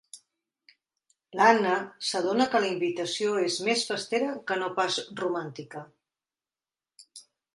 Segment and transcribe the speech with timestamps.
[1.39, 1.73] L'Anna
[2.11, 5.85] s'adona que la invitació és més festera que no pas romàntica.